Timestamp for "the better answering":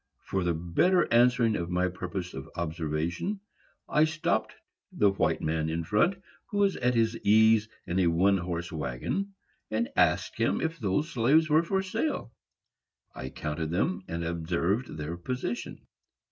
0.43-1.55